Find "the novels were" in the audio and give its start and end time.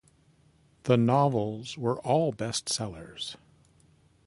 0.85-1.99